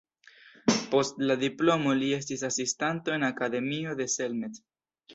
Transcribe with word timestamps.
Post 0.93 1.21
la 1.25 1.35
diplomo 1.43 1.95
li 2.01 2.09
estis 2.17 2.47
asistanto 2.51 3.17
en 3.19 3.31
Akademio 3.31 3.99
de 4.03 4.13
Selmec. 4.19 4.63